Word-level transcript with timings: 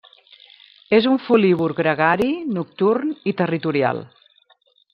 És 0.99 1.07
un 1.11 1.19
folívor 1.25 1.75
gregari, 1.81 2.29
nocturn 2.57 3.13
i 3.33 3.35
territorial. 3.43 4.01